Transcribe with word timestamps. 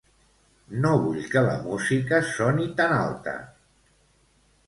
No 0.85 0.93
vull 1.01 1.19
que 1.33 1.43
la 1.49 1.59
música 1.67 2.21
soni 2.31 2.67
tan 2.81 2.93
alta. 2.97 3.35